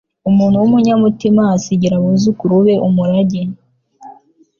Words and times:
Umuntu 0.29 0.55
w’umunyamutima 0.61 1.41
asigira 1.55 1.93
abuzukuru 1.97 2.53
be 2.65 2.75
umurage 2.87 3.41